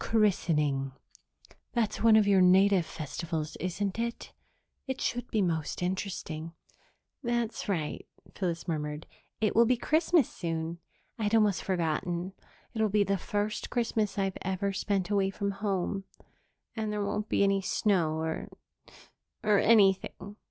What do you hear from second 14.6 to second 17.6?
spent away from home. And there won't be